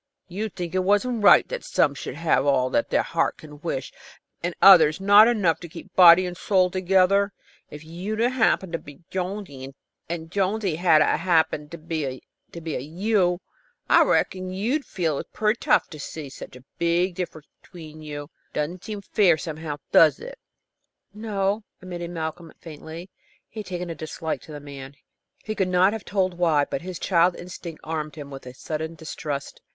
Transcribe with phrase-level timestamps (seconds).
[0.27, 3.93] You'd think it wasn't right that some should have all that heart can wish,
[4.41, 7.33] and others not enough to keep soul and body together.
[7.69, 9.75] If you'd a happened to be Jonesy,
[10.09, 12.19] and Jonesy had a happened to 'a'
[12.59, 13.41] been you,
[13.87, 18.01] I reckon you'd feel it was pretty tough to see such a big difference between
[18.01, 18.23] you.
[18.23, 20.39] It doesn't seem fair now, does it?"
[21.13, 23.11] "No," admitted Malcolm, faintly.
[23.47, 24.95] He had taken a dislike to the man.
[25.43, 28.95] He could not have told why, but his child instinct armed him with a sudden
[28.95, 29.61] distrust.